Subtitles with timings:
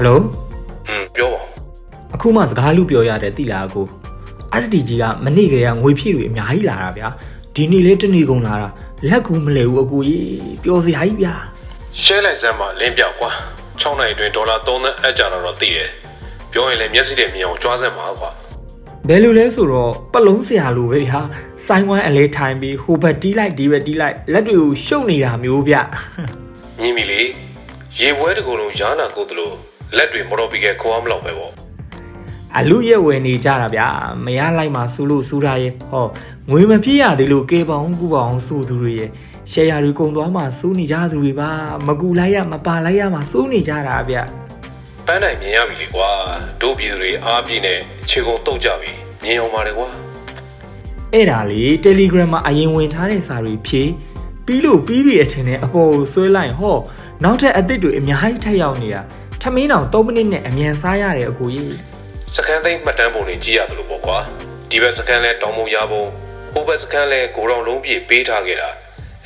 [0.00, 0.20] ဟယ်လို
[0.88, 1.40] อืมပြောပါ
[2.14, 3.86] အခုမှစကားလူပြောရတယ်တိလားကို
[4.62, 7.08] SDG ကမနေ့ကလေးကငွေဖြည့်တွေအများကြီးလာတာဗျာ
[7.54, 8.68] ဒီနေ့လေးတနေ့ကုန်လာတာ
[9.08, 10.26] လက်ကူမလဲဘူးအကူကြီး
[10.62, 11.34] ပျော်စရာကြီးဗျာ
[12.02, 13.30] ရှဲလိုက်စမ်းမလင်းပြောက်ကွာ
[13.80, 15.88] 6နိုင်အတွင်းဒေါ်လာ3သန်းအပ်ကြတော့သိတယ်
[16.52, 18.30] ပြောရင်လည်းမျက်စိနဲ့မြင်အောင်ကြွားစမ်းပါကွာ
[19.08, 21.20] ဘယ်လိုလဲဆိုတော့ပလုံးစရာလိုပဲဗျာ
[21.66, 25.74] စိုင်းဝမ်းအလဲထိုင်ပြီးဟိုဘက်တီးလိုက်ဒီဘက်တီးလိုက်လက်တွေကိုရှုပ်နေတာမျိုးဗျ
[26.80, 27.20] မြင်ပြီလေ
[28.00, 29.54] ရေပွဲတစ်ခုလုံးရားနာကိုတလို့
[29.96, 31.52] လက်တွေမတော်ပြီးခဲ့ခေါ်အောင်မလောက်ပဲပေါ့
[32.56, 33.88] အလူရဲ့ဝယ်နေကြတာဗျာ
[34.24, 36.06] မရလိုက်မှစူးလို့စူးတာရဲ့ဟော
[36.50, 39.10] ငွေမပြည့်ရသေးလို့ကေပေါင်းကူပေါင်းစူးသူတွေရဲ့
[39.50, 41.50] ရှယ်ယာတွေကုန်သွားမှစူးနေကြသူတွေပါ
[41.86, 44.16] မကူလိုက်ရမပါလိုက်ရမှစူးနေကြတာဗျ
[45.06, 46.10] ပန်းနိုင်မြင်ရပြီလေကွာ
[46.62, 47.78] တို့ပြည်သူတွေအားပြည့်နဲ့
[48.10, 48.90] ခြေကုန်တုတ်ကြပြီ
[49.22, 49.88] မြင်အောင်ပါလေကွာ
[51.12, 53.90] အဲ့ဒါလေ Telegram မှာအရင်ဝင်ထားတဲ့စာတွေဖြည့်
[54.46, 56.76] ပြီးလို့ပြီးပြီအထင်နဲ့အပေါ်ကိုဆွဲလိုက်ဟော
[57.24, 59.02] နောက်ထပ်အသစ်တွေအများကြီးထပ်ရောက်နေတာ
[59.42, 61.76] ထမင်းတောင်3မိနစ်နဲ့အမြန်စားရတယ်အကူကြီး
[62.34, 64.18] စကန်သိမ်းမှတ်တမ်းပုံတွေကြည့်ရတယ်လို့ပေါ့ကွာ
[64.70, 66.04] ဒီဘက်စကန်လဲတောင်မုံရပုံ
[66.52, 68.68] ဟိုဘက်စကန်လဲကိုရောင်လုံးပြည့်ပေးထားခဲ့တာ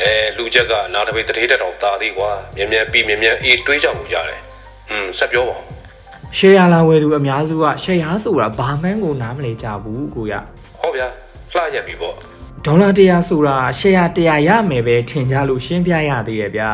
[0.00, 4.40] အဲလူချက်ကနာတပိတ်တထေးတက်တော်တာသေးကွာမြန်မြန်ပြီးမြန်မြန်အေးတွေးကြမှုရတယ်
[4.90, 5.64] อืมဆက်ပြောပါဦး
[6.38, 10.32] ရှယ်ယာလာဝယ်သူအများစုကရှယ်ယာဆိုတာဘာမှန်းကိုနားမလည်ကြဘူးကိုရ
[10.80, 11.08] ဟောဗျာ
[11.54, 12.16] လှရက်ပြီပေါ့
[12.66, 16.70] ဒေါ်လာ100ဆိုတာရှယ်ယာ100ရမယ်ပဲထင်ကြလို့ရှင်းပြရသေးတယ်ဗျာ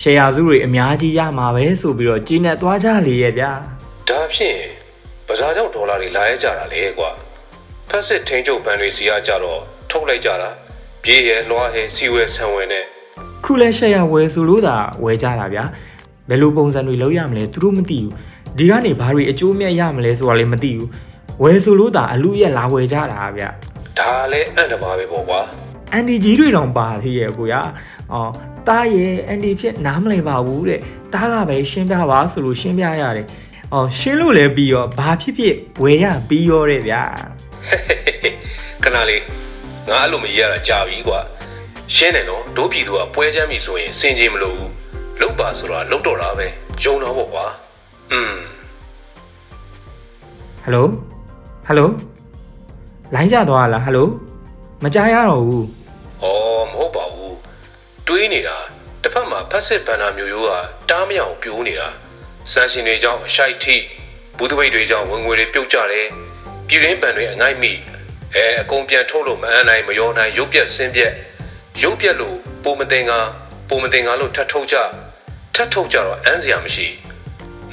[0.00, 3.52] ရှယ်ယာစုတွေအများကြီးရမှာပဲဆိုပြီးတော့ကြီးနဲ့သွားကြလေရဲ့ဗျာ
[4.08, 4.58] ဒါဖြင့်
[5.26, 7.10] ပဇာကြောင့်ဒေါ်လာတွေလာရကြတာလေကွာ
[7.88, 10.50] ဖက်စစ်ထင်းချုပ်ဘဏ်တွေစီအားကြတော့ထုတ်လိုက်ကြတာ
[11.04, 12.84] ပြေးရဲလွှားဟဲစီဝဲဆံဝဲနဲ့
[13.44, 15.64] ခုလဲရှယ်ယာဝယ်ဆိုလို့သာဝယ်ကြတာဗျာ
[16.28, 18.12] ဘယ်လိုပုံစံတွေလုပ်ရမလဲသူတို့မသိဘူး
[18.58, 20.88] ဒီကနေဘာတွေအကျိုးမြတ်ရမလဲဆိုတာလည်းမသိဘူး
[21.42, 23.50] ဝယ်ဆိုလို့သာအလူရက်လာဝယ်ကြတာဗျာ
[23.98, 25.40] ဒါလည်းအံ့တပါပဲပေါ့ကွာ
[25.92, 27.54] အန်ဒီကြီးတွေတောင်ပါသေးရဲ့ကိုရ
[28.12, 28.32] အော်
[28.68, 30.80] တားရဲ့အန်ဒီဖြစ်နားမလည်ပါဘူးတဲ့
[31.14, 33.26] တားကပဲရှင်းပြပါဆိုလို့ရှင်းပြရတယ်
[33.72, 37.02] အော်ရှင်းလို့လည်းပြီးရောဘာဖြစ်ဖြစ်ဝယ်ရပြီးရောတဲ့ဗျာ
[38.82, 39.22] ခဏလေး
[39.88, 41.20] ငါအဲ့လိုမရတာကြာပြီကွာ
[41.94, 44.72] ရှင်းတယ်နော်ဒိုးပြည်သူကပွဲချမ်းပြီဆိုရင်စင်ကြီးမလို့ဘူး
[45.20, 46.46] လုတ်ပါဆိုတာလုတ်တော့တာပဲ
[46.82, 47.44] ယုံတော့ပေါ့ကွာ
[48.12, 48.34] อืม
[50.62, 50.86] ဟယ်လို
[51.66, 51.90] ဟယ်လို
[53.14, 54.08] လိုင်းကြသွားလားဟယ်လို
[54.82, 55.66] မကြားရတော့ဘူး
[56.22, 56.24] ဩ
[56.70, 57.36] မဟုတ်ပါဘူး
[58.06, 58.56] တွေးနေတာ
[59.02, 60.50] တစ်ဖက်မှာဖက်စစ်ဘန်နာမျိုးရိုးက
[60.90, 61.88] တားမရအောင်ပြိုးနေတာ
[62.52, 63.76] စန်ရှင်တွေကြောင့်အရှိုက်ထိ
[64.36, 66.06] ဘူးတပိတ်တွေကြောင့်ဝင်ငွေတွေပြုတ်ကြတယ်
[66.68, 67.72] ပြည်ရင်းပန်တွေအငိုက်မိ
[68.34, 71.12] အဲအကုန်ပြန်ထုတ်လို့မအမ်းနိုင်မယောနိုင်ရုပ်ပြက်ဆင်းပြက်
[71.82, 73.12] ရုပ်ပြက်လို့ပုံမတင်က
[73.68, 74.76] ပုံမတင်ကလို့ထတ်ထုတ်ကြ
[75.54, 76.86] ထတ်ထုတ်ကြတော့အမ်းစရာမရှိ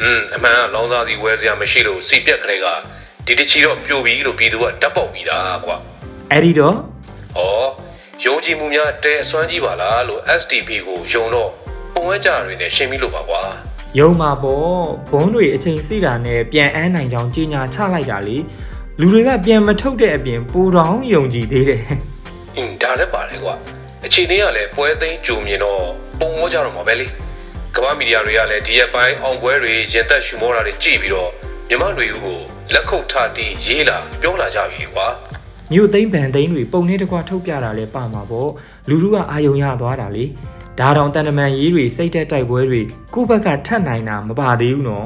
[0.01, 2.65] อืมအမှန်ကလောင်စာစီဝယ်စရာမရှိလို့စီပြက်ကလေးက
[3.27, 5.75] ဒီတချီတော့ပြိုပြီလို့ပြည်သူကတပ်ပေါက်ပြီးတာကွာ
[6.31, 6.75] အဲ့ဒီတော့။
[7.37, 7.41] ဩ
[8.23, 11.49] ယုံကြည်မှုများတဲအစွမ်းကြီးပါလားလို့ STP ကိုယုံတော့
[11.93, 13.41] ပုံဝဲကြတွေနဲ့ရှင်းပြီးလို့ပါကွာ
[13.99, 18.37] ယုံမှာပေါ့ဘုံတွေအချိန်စီတာနဲ့ပြန်အန်းနိုင်ကြောင်းကြီးညာချလိုက်တာလေ
[18.99, 21.83] လူတွေကပြန်မထုတ်တဲ့အပြင်ပူတောင်ယုံကြည်သေးတယ်။
[22.57, 23.53] အင်းဒါလည်းပါတယ်ကွာ။
[24.05, 25.81] အခြေအနေကလည်းပွဲသိမ်းကြုံမြင်တော့
[26.19, 27.07] ပုံဝဲကြတော့မှာပဲလေ။
[27.75, 31.29] ကမ္ဘာမီဒီယာတွေကလည်းဒီရက်ပိုင်းအောင်ပွဲတွေရင်သက်ရှူမောတာတွေကြည့်ပြီးတော့
[31.69, 32.39] မြမတွေဦးကို
[32.73, 35.07] လက်ခုပ်ထားတီးရေးလာပြောလာကြပြီကွာ
[35.71, 38.49] မြို့သိမ်းဗန်သိမ်းတွေပုံနဲ့တကွထုတ်ပြတာလဲပါမှာပေါ့
[38.89, 40.25] လူလူကအာယုံရသွားတာလေ
[40.79, 42.81] ဒါတောင်တန်တမန်ရေးတွေစိတ်တက်တိုက်ပွဲတွေ
[43.13, 45.05] ကိုယ့်ဘက်ကထတ်နိုင်တာမပါသေးဘူးနော်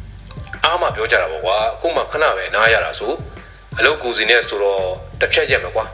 [0.64, 3.12] ။အားမပြောကြတာပေါ့ကွာ။အခုမှခဏပဲနားရတာဆို။
[3.78, 4.82] အလုပ်ကူစီနဲ့ဆိုတော့
[5.20, 5.84] တစ်ဖြတ်ရက်မယ်ကွာ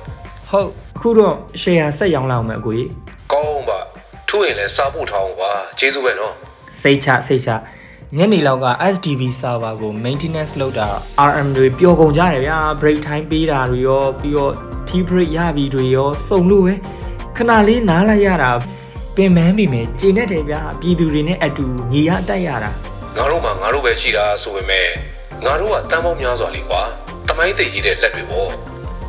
[0.50, 2.88] ဟုတ်အခုတော့ရှယ်ယာဆက်ရောင်းလောက်မယ်အကိုကြီး။
[3.32, 3.78] ကောင်းပါ။
[4.28, 6.34] ထူးရင်လည်းစားဖို့ထားအောင်ကွာ။ကျေးဇူးပဲနော်။
[6.80, 7.50] စိတ်ချစိတ်ချ
[8.19, 10.88] ညနေလောက်က SDB server ကို maintenance လုပ်တာ
[11.28, 14.53] RM တွေပျော်ကုန်ကြတယ်ဗျာ break time ပေးတာတွေရောပြီးတော့
[14.88, 16.75] tea break ရပြီတွေရောစုံလို့ပဲ
[17.37, 18.50] ခဏလေးနားလိုက်ရတာ
[19.16, 22.71] ပင်မန်းပြီမယ်ကျင်နေတယ်ဗျာပြည်သူတွေနဲ့အတူညီရတိုက်ရတာ
[23.16, 24.87] ငါတို့မှငါတို့ပဲရှိတာဆိုပေမဲ့
[25.45, 26.83] ငါတို့ကတန်ပေါင်းများစွာလीကွာ
[27.28, 28.48] တမိုင်းသိရေးတဲ့လက်တွေပေါ့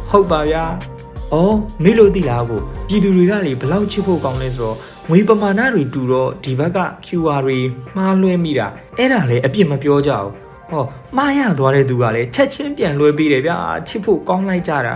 [0.10, 0.64] ဟုတ်ပါဗျာ။
[1.34, 4.78] အော်မေလို့သိလားကိုပြည်သူတွေကလေဘလောက်ချစ်ဖို့ကောင်းလဲဆိုတော့
[5.10, 7.58] ငွေပမာဏတွေတူတော့ဒီဘက်က QR တွေ
[7.96, 8.68] မှားလွှဲမိတာ
[8.98, 10.32] အဲ့ဒါလေအပြစ်မပြောကြဘူး။
[10.72, 10.84] ဟော
[11.18, 13.58] မှားရသွားတဲ့သူကလည်းချက်ချင်းပြန်လွှဲပေးတယ်ဗျာ
[13.88, 14.96] ချစ်ဖို့ကောင်းလိုက်ကြတာ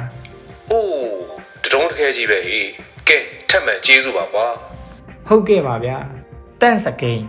[0.72, 0.92] အိုး
[1.63, 2.66] တတုံးတခဲကြီးပဲဟေး
[3.07, 3.18] ကဲ
[3.50, 4.48] ထက်မှန်ကျေးဇူးပါကွာ။
[5.28, 5.98] ဟုတ်ကဲ့ပါဗျာ။
[6.62, 7.22] Thanks again